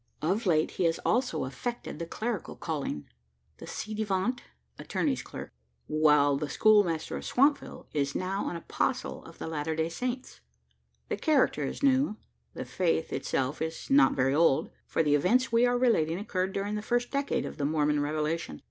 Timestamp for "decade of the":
17.11-17.65